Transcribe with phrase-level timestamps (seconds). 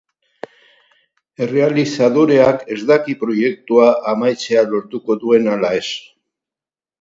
[1.47, 5.87] Errealizadoreak ez daki proiektua amaitzea lortuko duen ala ez.